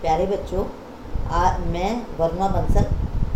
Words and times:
प्यारे 0.00 0.26
बच्चों 0.26 0.64
आ, 1.30 1.58
मैं 1.58 2.02
वरुणा 2.18 2.48
बंसल 2.48 2.84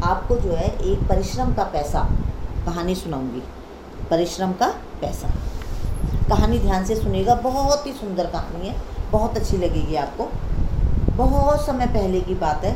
आपको 0.05 0.37
जो 0.37 0.53
है 0.53 0.69
एक 0.83 0.99
परिश्रम 1.09 1.53
का 1.55 1.65
पैसा 1.65 2.01
कहानी 2.67 2.95
सुनाऊँगी। 2.95 3.43
परिश्रम 4.11 4.53
का 4.53 4.69
पैसा। 5.01 5.29
कहानी 6.29 6.59
ध्यान 6.59 6.85
से 6.85 6.97
सुनेगा 6.97 7.35
बहुत 7.35 7.87
ही 7.87 7.93
सुंदर 7.93 8.27
कहानी 8.27 8.69
है 8.69 8.77
बहुत 9.13 9.37
अच्छी 9.37 9.57
लगेगी 9.57 9.97
आपको। 9.97 10.29
बहुत 11.17 11.67
समय 11.67 11.87
पहले 11.87 12.21
की 12.21 12.35
बात 12.35 12.65
है 12.65 12.73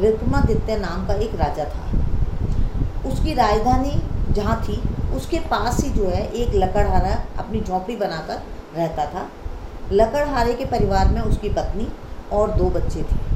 विक्रमादित्य 0.00 0.76
नाम 0.76 1.06
का 1.06 1.14
एक 1.14 1.34
राजा 1.34 1.64
था। 1.64 3.08
उसकी 3.08 3.34
राजधानी 3.34 4.00
जहाँ 4.32 4.60
थी 4.62 4.82
उसके 5.16 5.38
पास 5.50 5.82
ही 5.84 5.90
जो 5.90 6.08
है 6.08 6.26
एक 6.32 6.54
लकड़हारा 6.54 7.14
अपनी 7.38 7.60
झोंपड़ी 7.60 7.96
बनाकर 7.96 8.42
रहता 8.76 9.06
था। 9.06 9.26
लकड़हारे 9.92 10.54
के 10.54 10.64
परिवार 10.66 11.08
में 11.08 11.20
उसकी 11.20 11.48
पत्नी 11.48 11.88
और 12.32 12.50
दो 12.50 12.70
बच्चे 12.70 13.02
थे। 13.02 13.27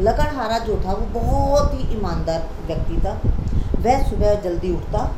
लकड़हारा 0.00 0.58
जो 0.60 0.80
था 0.84 0.92
वो 0.92 1.06
बहुत 1.14 1.74
ही 1.74 1.96
ईमानदार 1.96 2.48
व्यक्ति 2.66 3.00
था। 3.04 3.20
वह 3.78 4.02
सुबह 4.08 4.34
जल्दी 4.42 4.72
उठता, 4.72 5.10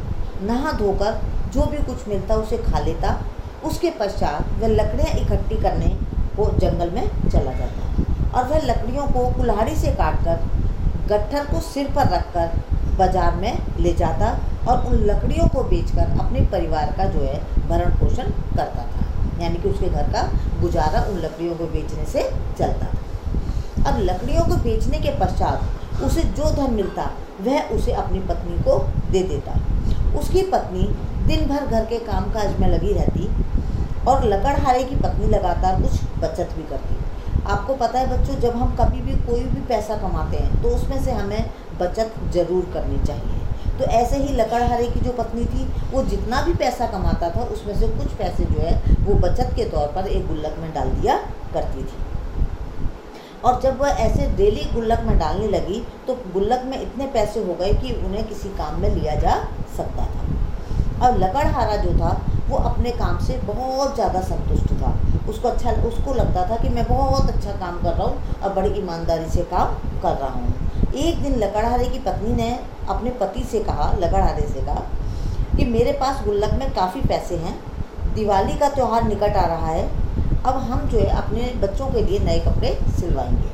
नहा 0.43 0.73
धोकर 0.79 1.21
जो 1.53 1.67
भी 1.67 1.79
कुछ 1.85 2.09
मिलता 2.09 2.35
उसे 2.37 2.59
खा 2.61 2.79
लेता। 2.81 3.21
उसके 3.65 3.91
पश्चात 3.99 4.49
वह 4.61 4.69
लकड़ियाँ 4.71 5.15
इकट्ठी 5.17 5.57
करने 5.63 5.89
को 6.37 6.51
जंगल 6.59 6.91
में 6.91 7.09
चला 7.23 7.53
जाता 7.53 7.81
और 8.33 8.49
वह 8.49 8.65
लकड़ियों 8.65 9.07
को 9.09 9.27
कुल्हाड़ी 9.35 9.77
से 9.77 9.93
काट 9.95 10.25
कर 10.25 10.51
गट्ठर 11.09 11.45
को 11.47 11.61
सिर 11.63 11.91
पर 11.95 12.09
रखकर 12.09 12.61
बाज़ार 12.99 13.35
में 13.37 13.59
ले 13.79 13.93
जाता 13.95 14.31
और 14.69 14.87
उन 14.87 14.95
लकड़ियों 15.05 15.47
को 15.49 15.63
बेचकर 15.65 16.19
अपने 16.21 16.41
परिवार 16.53 16.93
का 16.97 17.05
जो 17.05 17.21
है, 17.21 17.41
भरण 17.69 17.91
पोषण 18.01 18.31
करता 18.57 18.85
था। 18.85 19.43
यानी 19.43 19.57
कि 19.57 19.69
उसके 19.69 19.89
घर 19.89 20.11
का 20.13 20.23
गुजारा 20.61 21.01
उन 21.03 21.19
लकड़ियों 21.19 21.55
को 21.57 21.67
बेचने 21.67 22.05
से 22.07 22.23
चलता 22.59 22.87
था। 22.87 23.02
अब 23.87 23.99
लकड़ियों 24.01 24.45
को 24.45 24.57
बेचने 24.65 24.99
के 24.99 25.11
पश्चात 25.21 26.03
उसे 26.03 26.23
जो 26.37 26.51
धन 26.53 26.75
मिलता, 26.75 27.11
वह 27.41 27.69
उसे 27.69 27.93
अपनी 27.95 28.21
पत्नी 28.21 28.59
को 28.63 28.79
दे 29.13 29.23
देता। 29.25 29.59
उसकी 30.19 30.43
पत्नी 30.51 30.83
दिन 31.27 31.47
भर 31.49 31.67
घर 31.67 31.85
के 31.85 31.99
कामकाज 32.01 32.59
में 32.61 32.69
लगी 32.69 32.93
रहती 32.93 33.29
और 34.09 34.25
लकड़हारे 34.25 34.83
की 34.85 34.97
पत्नी 34.97 35.27
लगातार 35.29 35.81
कुछ 35.83 36.01
बचत 36.21 36.55
भी 36.57 36.63
करती। 36.63 36.97
आपको 37.45 37.75
पता 37.77 37.99
है 37.99 38.07
बच्चों, 38.09 38.35
जब 38.41 38.57
हम 38.57 38.75
कभी 38.77 39.01
भी 39.01 39.15
कोई 39.27 39.41
भी 39.41 39.61
पैसा 39.69 39.97
कमाते 39.99 40.37
हैं 40.37 40.63
तो 40.63 40.69
उसमें 40.69 41.03
से 41.05 41.13
हमें 41.13 41.51
बचत 41.81 42.15
ज़रूर 42.35 42.71
करनी 42.75 42.99
चाहिए। 43.07 43.41
तो 43.79 43.85
ऐसे 43.93 44.17
ही 44.17 44.35
लकड़हारे 44.37 44.87
की 44.87 45.01
जो 45.01 45.13
पत्नी 45.13 45.45
थी, 45.47 45.67
वो 45.93 46.03
जितना 46.05 46.43
भी 46.43 46.55
पैसा 46.55 46.87
कमाता 46.87 47.31
था, 47.31 47.43
उसमें 47.53 47.75
से 47.79 47.89
कुछ 47.89 48.13
पैसे 48.15 48.45
जो 48.45 48.61
है, 48.61 48.97
वो 49.05 49.15
बचत 49.21 49.53
के 49.57 49.65
तौर 49.71 49.87
पर 49.95 50.07
एक 50.09 50.27
गुल्लक 50.29 50.57
में 50.59 50.73
डाल 50.75 50.89
दिया 50.91 51.17
करती 51.55 51.83
थी। 51.83 52.12
और 53.45 53.61
जब 53.61 53.81
वह 53.81 54.01
ऐसे 54.01 54.27
डेली 54.37 54.65
गुल्लक 54.75 55.01
में 55.01 55.19
डालने 55.19 55.47
लगी 55.49 55.83
तो 56.07 56.15
गुल्लक 56.33 56.63
में 56.67 56.81
इतने 56.81 57.07
पैसे 57.15 57.41
हो 57.45 57.55
गए 57.55 57.73
कि 57.75 57.93
उन्हें 57.97 58.27
किसी 58.29 58.49
काम 58.59 58.81
में 58.81 58.89
लिया 58.91 59.15
जा 59.17 59.37
सकता 59.77 60.05
था। 60.05 60.21
और 61.03 61.19
लकड़हारा 61.19 61.77
जो 61.77 61.93
था, 61.95 62.11
वो 62.49 62.57
अपने 62.59 62.91
काम 62.93 63.19
से 63.19 63.37
बहुत 63.45 63.95
ज़्यादा 63.95 64.21
संतुष्ट 64.23 64.73
था। 64.83 64.95
उसको 65.29 65.49
अच्छा 65.49 65.71
उसको 65.89 66.15
लगता 66.15 66.47
था 66.51 66.57
कि 66.57 66.69
मैं 66.69 66.85
बहुत 66.89 67.31
अच्छा 67.31 67.53
काम 67.59 67.83
कर 67.83 67.95
रहा 67.95 68.07
हूँ 68.07 68.41
और 68.43 68.53
बड़ी 68.53 68.71
ईमानदारी 68.81 69.29
से 69.31 69.43
काम 69.53 69.75
कर 70.03 70.17
रहा 70.17 70.31
हूँ। 70.31 70.93
एक 70.97 71.23
दिन 71.23 71.39
लकड़हारे 71.39 71.87
की 71.87 71.99
पत्नी 71.99 72.33
ने 72.35 72.51
अपने 72.89 73.11
पति 73.21 73.45
से 73.51 73.61
कहा, 73.61 73.93
लकड़हारे 73.99 74.47
से 74.49 74.61
कहा 74.61 74.87
कि 75.57 75.65
मेरे 75.67 75.93
पास 75.93 76.25
गुल्लक 76.25 76.53
में 76.55 76.73
काफ़ी 76.75 77.01
पैसे 77.09 77.37
हैं। 77.37 77.59
दिवाली 78.15 78.57
का 78.59 78.69
त्यौहार 78.69 79.05
निकट 79.05 79.37
आ 79.37 79.47
रहा 79.47 79.67
है 79.67 79.85
अब 80.47 80.57
हम 80.57 80.89
जो 80.89 80.99
है 80.99 81.09
अपने 81.17 81.43
बच्चों 81.63 81.87
के 81.87 82.03
लिए 82.03 82.19
नए 82.19 82.39
कपड़े 82.39 82.79
सिलवाएँगे। 83.01 83.51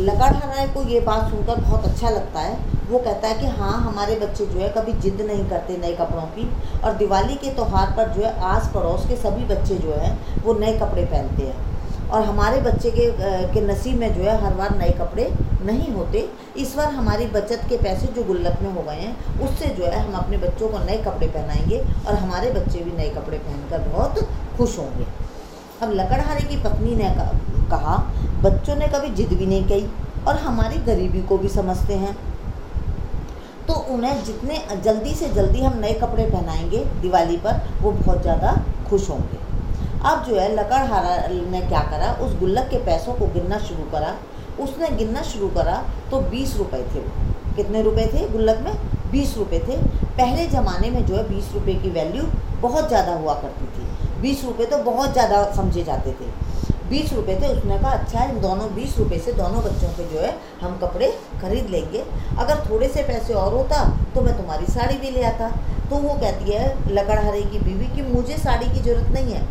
लकड़हारा 0.00 0.66
को 0.66 0.82
ये 0.82 1.00
बात 1.00 1.30
सुनकर 1.30 1.60
बहुत 1.60 1.84
अच्छा 1.84 2.10
लगता 2.10 2.40
है। 2.40 2.54
वो 2.90 2.98
कहता 2.98 3.28
है 3.28 3.38
कि 3.40 3.46
हाँ 3.56 3.72
हमारे 3.82 4.14
बच्चे 4.16 4.46
जो 4.46 4.58
है 4.58 4.68
कभी 4.68 4.92
जिद 4.92 5.20
नहीं 5.20 5.44
करते 5.48 5.76
नए 5.76 5.92
कपड़ों 5.94 6.22
की 6.36 6.48
और 6.84 6.92
दिवाली 6.92 7.34
के 7.34 7.50
त्यौहार 7.50 7.92
पर 7.96 8.08
जो 8.08 8.22
है 8.22 8.32
आस 8.44 8.70
पड़ोस 8.74 9.06
के 9.08 9.16
सभी 9.16 9.44
बच्चे 9.44 9.74
जो 9.74 9.92
हैं, 9.92 10.42
वो 10.42 10.54
नए 10.54 10.78
कपड़े 10.78 11.04
पहनते 11.04 11.42
हैं। 11.42 11.70
और 12.08 12.24
हमारे 12.24 12.60
बच्चे 12.60 12.90
के 12.90 13.10
के 13.52 13.60
नसीब 13.60 13.98
में 13.98 14.14
जो 14.14 14.22
है 14.22 14.36
हर 14.42 14.54
बार 14.54 14.76
नए 14.78 14.90
कपड़े 14.90 15.32
नहीं 15.64 15.92
होते। 15.94 16.28
इस 16.56 16.74
बार 16.76 16.92
हमारी 16.94 17.26
बचत 17.26 17.60
के 17.68 17.76
पैसे 17.76 18.06
जो 18.06 18.24
गुल्लक 18.24 18.58
में 18.62 18.72
हो 18.74 18.82
गए 18.82 18.96
हैं, 18.96 19.40
उससे 19.40 19.68
जो 19.68 19.84
है 19.84 20.00
हम 20.00 20.14
अपने 20.14 20.38
बच्चों 20.38 20.68
को 20.68 20.78
नए 20.78 20.96
कपड़े 20.96 21.26
पहनाएँगे 21.26 21.78
और 22.06 22.14
हमारे 22.14 22.50
बच्चे 22.50 22.78
भी 22.78 22.96
नए 22.96 23.08
कपड़े 23.08 23.38
पहनकर 23.38 23.88
बहुत 23.88 24.18
खुश 24.56 24.78
होंगे। 24.78 25.06
अब 25.82 25.92
लकड़हारे 25.92 26.44
की 26.44 26.56
पत्नी 26.62 26.94
ने 26.96 27.14
कहा 27.70 27.96
बच्चों 28.42 28.74
ने 28.76 28.86
कभी 28.88 29.08
जिद 29.14 29.32
भी 29.38 29.46
नहीं 29.46 29.64
की 29.64 30.24
और 30.26 30.36
हमारी 30.38 30.78
गरीबी 30.84 31.22
को 31.22 31.38
भी 31.38 31.48
समझते 31.50 31.94
हैं। 31.96 32.16
तो 33.68 33.74
उन्हें 33.94 34.22
जितने 34.24 34.58
जल्दी 34.84 35.14
से 35.14 35.28
जल्दी 35.30 35.60
हम 35.60 35.78
नए 35.78 35.92
कपड़े 35.94 36.24
पहनाएँगे 36.24 36.84
दिवाली 37.02 37.36
पर, 37.36 37.60
वो 37.82 37.92
बहुत 37.92 38.22
ज़्यादा 38.22 38.52
खुश 38.88 39.08
होंगे। 39.10 39.38
अब 40.04 40.24
जो 40.24 40.34
है, 40.36 40.48
लकड़हारा 40.54 41.16
ने 41.50 41.60
क्या 41.60 41.80
करा, 41.90 42.12
उस 42.22 42.38
गुल्लक 42.38 42.68
के 42.68 42.84
पैसों 42.84 43.14
को 43.14 43.26
गिनना 43.34 43.58
शुरू 43.60 43.90
करा। 43.92 44.14
उसने 44.60 44.88
गिनना 44.96 45.22
शुरू 45.24 45.48
करा 45.48 45.76
तो 46.10 46.20
बीस 46.30 46.56
रुपये 46.56 46.82
थे 46.84 47.00
कितने 47.56 47.82
रुपए 47.82 48.06
थे 48.06 48.28
गुल्लक 48.28 48.58
में? 48.58 48.74
बीस 49.10 49.36
रुपये 49.38 49.58
थे। 49.58 49.76
पहले 50.16 50.46
ज़माने 50.48 50.90
में 50.90 51.04
जो 51.06 51.16
है, 51.16 51.28
बीस 51.28 51.50
रुपये 51.54 51.74
की 51.74 51.90
वैल्यू 51.90 52.24
बहुत 52.60 52.88
ज़्यादा 52.88 53.14
हुआ 53.14 53.34
करती 53.34 53.66
थी। 53.66 53.86
बीस 54.22 54.44
रुपये 54.44 54.66
तो 54.66 54.78
बहुत 54.84 55.12
ज़्यादा 55.12 55.44
समझे 55.52 55.82
जाते 55.84 56.12
थे। 56.12 56.30
बीस 56.90 57.12
रुपये 57.12 57.36
थे, 57.36 57.48
उसने 57.48 57.78
कहा 57.78 57.90
अच्छा 57.90 58.24
इन 58.24 58.40
दोनों 58.40 58.74
बीस 58.74 58.96
रुपये 58.98 59.18
से 59.18 59.32
दोनों 59.32 59.62
बच्चों 59.64 59.88
के 59.90 60.04
जो 60.08 60.20
है, 60.20 60.34
हम 60.60 60.76
कपड़े 60.78 61.06
खरीद 61.42 61.70
लेंगे। 61.70 62.04
अगर 62.38 62.64
थोड़े 62.70 62.88
से 62.88 63.02
पैसे 63.02 63.34
और 63.34 63.52
होता 63.54 63.84
तो 64.14 64.20
मैं 64.20 64.36
तुम्हारी 64.36 64.66
साड़ी 64.68 64.96
भी 64.96 65.10
ले 65.10 65.22
आता। 65.24 65.48
तो 65.90 65.96
वो 65.98 66.14
कहती 66.16 66.52
है, 66.52 66.66
लकड़हारे 66.90 67.40
की 67.42 67.58
बीवी, 67.60 67.86
कि 67.86 68.02
मुझे 68.04 68.36
साड़ी 68.38 68.66
की 68.66 68.80
ज़रूरत 68.80 69.08
नहीं 69.10 69.32
है। 69.32 69.42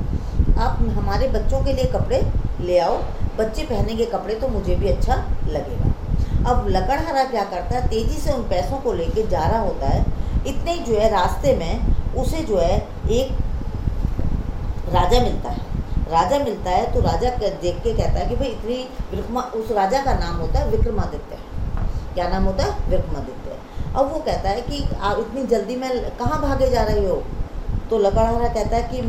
आप 0.59 0.77
हमारे 0.95 1.27
बच्चों 1.29 1.63
के 1.65 1.73
लिए 1.73 1.85
कपड़े 1.91 2.21
ले 2.61 2.77
आओ। 2.79 2.97
बच्चे 3.37 3.63
पहनेंगे 3.65 4.05
कपड़े 4.07 4.35
तो 4.35 4.47
मुझे 4.47 4.75
भी 4.75 4.87
अच्छा 4.87 5.15
लगेगा। 5.47 6.51
अब 6.51 6.67
लकड़हारा 6.69 7.23
क्या 7.25 7.43
करता 7.45 7.75
है, 7.75 7.87
तेज़ी 7.87 8.17
से 8.19 8.31
उन 8.31 8.41
पैसों 8.49 8.77
को 8.77 8.93
लेके 8.93 9.27
जा 9.27 9.45
रहा 9.45 9.61
होता 9.61 9.87
है। 9.87 10.05
इतने 10.47 10.75
जो 10.79 10.93
है, 10.95 11.09
रास्ते 11.09 11.55
में 11.55 12.13
उसे 12.15 12.43
जो 12.43 12.57
है, 12.57 12.77
एक 13.11 13.37
राजा 14.93 15.19
मिलता 15.21 15.49
है। 15.49 15.69
राजा 16.11 16.39
मिलता 16.39 16.69
है 16.69 16.93
तो 16.93 17.01
राजा 17.01 17.29
देख 17.29 17.75
के 17.83 17.93
कहता 17.93 18.19
है 18.19 18.27
कि 18.29 18.35
भाई 18.35 18.47
इतनी 18.47 18.77
विक्रमा 19.11 19.41
उस 19.55 19.71
राजा 19.71 20.01
का 20.01 20.13
नाम 20.13 20.35
होता 20.35 20.59
है 20.59 20.69
विक्रमादित्य। 20.69 21.37
क्या 22.13 22.27
नाम 22.29 22.43
होता 22.43 22.63
है? 22.63 22.89
विक्रमादित्य। 22.89 23.57
अब 23.95 24.11
वो 24.13 24.19
कहता 24.19 24.49
है 24.49 24.61
कि 24.61 24.83
आप 25.01 25.19
इतनी 25.19 25.45
जल्दी 25.47 25.75
में 25.75 25.89
कहाँ 26.19 26.41
भागे 26.41 26.69
जा 26.69 26.83
रहे 26.83 27.07
हो? 27.07 27.21
तो 27.89 27.97
लकड़हारा 27.97 28.47
कहता 28.47 28.77
है 28.77 28.83
कि, 28.83 29.01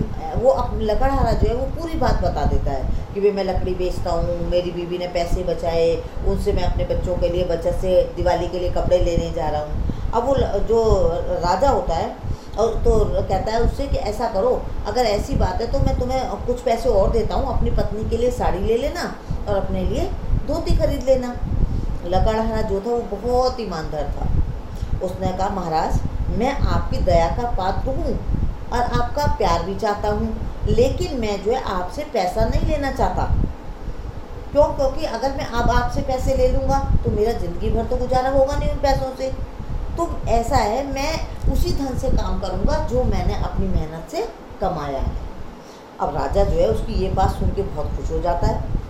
वो 0.43 0.55
लकड़हारा 0.81 1.33
जो 1.33 1.49
है 1.49 1.55
वो 1.55 1.67
पूरी 1.77 1.99
बात 1.99 2.23
बता 2.23 2.45
देता 2.45 2.71
है 2.71 3.15
कि 3.15 3.21
भाई 3.21 3.31
मैं 3.31 3.45
लकड़ी 3.45 3.75
बेचता 3.75 4.11
हूँ, 4.11 4.51
मेरी 4.51 4.71
बीवी 4.71 4.99
ने 4.99 5.09
पैसे 5.09 5.43
बचाए, 5.45 5.95
उनसे 6.27 6.53
मैं 6.53 6.65
अपने 6.65 6.85
बच्चों 6.85 7.17
के 7.17 7.29
लिए 7.29 7.45
बचत 7.45 7.79
से 7.81 8.03
दिवाली 8.17 8.49
के 8.49 8.59
लिए 8.59 8.71
कपड़े 8.71 8.99
लेने 8.99 9.31
जा 9.31 9.49
रहा 9.49 9.63
हूँ। 9.63 10.11
अब 10.15 10.25
वो 10.25 10.35
जो 10.69 10.83
राजा 11.45 11.71
होता 11.71 11.95
है 11.95 12.17
और 12.53 12.75
तो 12.85 12.99
कहता 13.09 13.53
है 13.53 13.61
उससे 13.63 13.87
कि 13.89 13.97
ऐसा 13.99 14.29
करो, 14.29 14.51
अगर 14.87 15.05
ऐसी 15.07 15.35
बात 15.37 15.61
है 15.61 15.71
तो 15.73 15.79
मैं 15.81 15.99
तुम्हें 15.99 16.45
कुछ 16.47 16.61
पैसे 16.63 16.89
और 16.91 17.11
देता 17.11 17.35
हूँ, 17.35 17.57
अपनी 17.57 17.71
पत्नी 17.73 18.09
के 18.11 18.17
लिए 18.17 18.31
साड़ी 18.33 18.59
ले 18.61 18.77
लेना 18.79 19.03
और 19.49 19.57
अपने 19.57 19.85
लिए 19.85 20.05
धोती 20.47 20.77
खरीद 20.79 21.05
लेना। 21.05 21.35
लकड़हारा 22.05 22.61
जो 22.63 22.81
था 22.81 22.91
वो 22.91 23.17
बहुत 23.19 23.61
ईमानदार 23.61 24.13
था। 24.17 24.29
उसने 25.03 25.29
कहा, 25.29 25.49
महाराज, 25.51 26.01
मैं 26.39 26.53
आपकी 26.53 26.99
दया 27.01 27.29
का 27.37 27.51
पात्र 27.53 27.91
हूँ 27.91 28.19
और 28.73 28.81
आपका 28.81 29.27
प्यार 29.37 29.63
भी 29.63 29.75
चाहता 29.77 30.09
हूँ, 30.11 30.29
लेकिन 30.69 31.19
मैं 31.21 31.43
जो 31.45 31.53
है 31.53 31.63
आपसे 31.71 32.05
पैसा 32.13 32.45
नहीं 32.47 32.69
लेना 32.69 32.91
चाहता। 32.93 33.25
क्यों? 34.53 34.65
क्योंकि 34.77 35.05
अगर 35.07 35.37
मैं 35.37 35.47
अब 35.47 35.71
आपसे 35.73 36.01
पैसे 36.03 36.37
ले 36.37 36.49
लूँगा 36.49 36.79
तो 37.05 37.11
मेरा 37.11 37.33
ज़िंदगी 37.35 37.71
भर 37.71 37.85
तो 37.87 37.97
गुजारा 37.97 38.31
होगा 38.31 38.57
नहीं 38.57 38.71
उन 38.71 38.79
पैसों 38.81 39.15
से। 39.17 39.33
तो 39.97 40.09
ऐसा 40.31 40.57
है, 40.57 40.87
मैं 40.87 41.53
उसी 41.53 41.73
धन 41.75 41.99
से 41.99 42.09
काम 42.11 42.41
करूँगा 42.41 42.77
जो 42.89 43.03
मैंने 43.05 43.35
अपनी 43.45 43.67
मेहनत 43.69 44.09
से 44.11 44.27
कमाया 44.61 44.99
है। 44.99 45.13
अब 46.01 46.15
राजा 46.17 46.45
जो 46.45 46.61
है, 46.61 46.69
उसकी 46.69 46.93
ये 46.95 47.09
बात 47.11 47.31
सुन 47.31 47.49
के 47.51 47.63
बहुत 47.65 47.97
खुश 47.97 48.11
हो 48.11 48.21
जाता 48.21 48.47
है। 48.47 48.81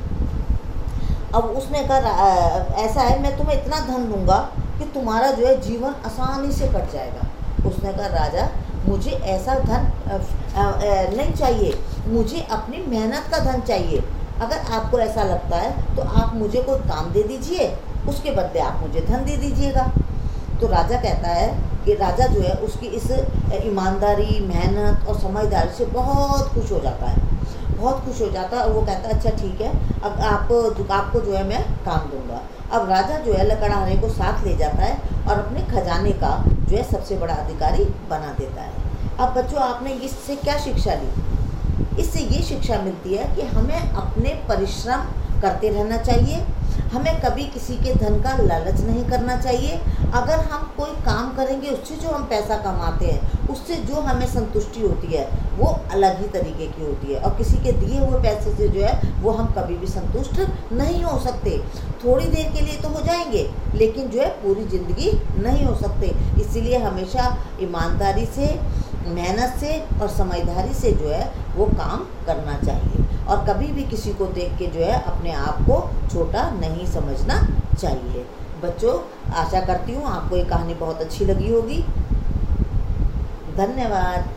अब 1.35 1.45
उसने 1.59 1.83
कहा 1.85 1.99
ऐसा 2.79 3.01
है, 3.01 3.21
मैं 3.23 3.37
तुम्हें 3.39 3.57
इतना 3.57 3.81
धन 3.87 4.09
दूँगा 4.09 4.39
कि 4.79 4.85
तुम्हारा 4.95 5.31
जो 5.31 5.47
है 5.47 5.61
जीवन 5.61 5.95
आसानी 6.07 6.53
से 6.53 6.69
कट 6.69 6.93
जाएगा। 6.93 7.27
उसने 7.69 7.93
कहा, 7.93 8.07
राजा, 8.09 8.49
मुझे 8.87 9.11
ऐसा 9.11 9.55
धन 9.61 9.91
नहीं 11.17 11.33
चाहिए। 11.33 11.75
मुझे 12.09 12.41
अपनी 12.51 12.85
मेहनत 12.87 13.29
का 13.31 13.39
धन 13.41 13.61
चाहिए। 13.63 14.03
अगर 14.41 14.73
आपको 14.73 14.99
ऐसा 15.01 15.23
लगता 15.25 15.57
है 15.57 15.97
तो 15.97 16.03
आप 16.03 16.35
मुझे 16.35 16.63
कोई 16.63 16.79
काम 16.89 17.11
दे 17.13 17.23
दीजिए, 17.25 17.69
उसके 18.09 18.31
बदले 18.33 18.61
आप 18.61 18.81
मुझे 18.83 19.01
धन 19.01 19.25
दे 19.25 19.37
दीजिएगा। 19.37 19.91
तो 20.63 20.69
राजा 20.69 20.97
कहता 21.03 21.29
है 21.29 21.47
कि 21.85 21.95
राजा 21.97 22.27
जो 22.27 22.41
है 22.41 22.53
उसकी 22.65 22.87
इस 22.97 23.11
ईमानदारी, 23.65 24.39
मेहनत 24.47 25.09
और 25.09 25.19
समझदारी 25.21 25.75
से 25.77 25.85
बहुत 25.95 26.53
खुश 26.55 26.71
हो 26.73 26.79
जाता 26.81 27.07
है। 27.07 27.31
बहुत 27.77 28.05
खुश 28.05 28.21
हो 28.21 28.29
जाता 28.31 28.57
है 28.57 28.65
और 28.65 28.73
वो 28.73 28.83
कहता 28.83 29.09
है 29.09 29.15
अच्छा 29.15 29.31
ठीक 29.31 29.61
है, 29.61 29.71
अब 30.01 30.21
आप, 30.23 30.53
आपको 30.91 31.21
जो 31.21 31.33
है 31.33 31.43
मैं 31.49 31.63
काम 31.85 32.09
दूँगा। 32.11 32.41
अब 32.73 32.89
राजा 32.91 33.19
जो 33.19 33.33
है 33.33 33.47
लकड़हारे 33.47 33.97
को 33.97 34.09
साथ 34.11 34.45
ले 34.47 34.57
जाता 34.57 34.83
है 34.83 35.27
और 35.27 35.39
अपने 35.39 35.61
खजाने 35.73 36.13
का 36.23 36.31
जो 36.49 36.77
है 36.77 36.83
सबसे 36.91 37.17
बड़ा 37.17 37.35
अधिकारी 37.35 37.85
बना 38.11 38.33
देता 38.39 38.63
है। 38.63 39.17
अब 39.19 39.35
बच्चों, 39.35 39.61
आपने 39.61 39.93
इससे 40.07 40.37
क्या 40.37 40.59
शिक्षा 40.59 40.95
ली? 40.95 41.11
इससे 42.01 42.21
ये 42.21 42.43
शिक्षा 42.45 42.79
मिलती 42.83 43.15
है 43.15 43.35
कि 43.35 43.43
हमें 43.49 43.79
अपने 43.81 44.31
परिश्रम 44.49 45.03
करते 45.43 45.69
रहना 45.69 45.97
चाहिए। 45.97 46.45
हमें 46.93 47.21
कभी 47.21 47.45
किसी 47.45 47.75
के 47.77 47.95
धन 47.95 48.21
का 48.21 48.37
लालच 48.43 48.81
नहीं 48.81 49.05
करना 49.05 49.37
चाहिए। 49.37 49.81
अगर 50.15 50.39
हम 50.39 50.73
कोई 50.77 50.91
काम 50.91 51.33
करेंगे, 51.35 51.69
उससे 51.69 51.97
जो 51.97 52.09
हम 52.09 52.25
पैसा 52.25 52.57
कमाते 52.57 53.07
हैं, 53.07 53.49
उससे 53.49 53.75
जो 53.75 53.95
हमें 53.95 54.27
संतुष्टि 54.27 54.81
होती 54.81 55.13
है, 55.13 55.29
वो 55.59 55.81
अलग 55.93 56.21
ही 56.21 56.29
तरीके 56.29 56.67
की 56.67 56.85
होती 56.85 57.13
है। 57.13 57.21
और 57.21 57.31
किसी 57.31 57.57
के 57.57 57.73
दिए 57.73 57.99
हुए 57.99 58.23
पैसे 58.23 58.57
से 58.57 58.69
जो 58.69 58.81
है, 58.81 59.23
वो 59.23 59.31
हम 59.31 59.47
कभी 59.47 59.77
भी 59.77 59.87
संतुष्ट 59.87 60.41
नहीं 60.73 61.03
हो 61.05 61.19
सकते। 61.19 61.59
थोड़ी 62.05 62.27
देर 62.27 62.53
के 62.53 62.61
लिए 62.61 62.77
तो 62.77 62.89
हो 62.89 63.01
जाएँगे, 63.01 63.51
लेकिन 63.75 64.09
जो 64.09 64.21
है, 64.21 64.29
पूरी 64.29 64.65
ज़िंदगी 64.65 65.13
नहीं 65.43 65.65
हो 65.65 65.75
सकते। 65.75 66.07
इसीलिए 66.41 66.79
हमेशा 66.79 67.37
ईमानदारी 67.61 68.27
से, 68.27 68.61
मेहनत 69.07 69.57
से 69.61 69.79
और 70.03 70.09
समझदारी 70.09 70.75
से 70.75 70.93
जो 70.93 71.09
है, 71.09 71.33
वो 71.57 71.67
काम 71.67 72.07
करना 72.27 72.59
चाहिए। 72.67 73.02
और 73.29 73.45
कभी 73.47 73.67
भी 73.67 73.83
किसी 73.83 74.13
को 74.13 74.27
देख 74.27 74.59
के 74.59 74.67
जो 74.67 74.81
है 74.81 75.03
अपने 75.03 75.33
आप 75.33 75.59
को 75.71 75.81
छोटा 76.09 76.51
नहीं 76.51 76.87
समझना 76.87 77.41
चाहिए। 77.81 78.25
बच्चों, 78.63 78.95
आशा 79.33 79.61
करती 79.61 79.95
हूँ 79.95 80.07
आपको 80.07 80.37
ये 80.37 80.45
कहानी 80.45 80.75
बहुत 80.75 81.01
अच्छी 81.01 81.25
लगी 81.25 81.53
होगी। 81.53 81.83
धन्यवाद। 83.57 84.31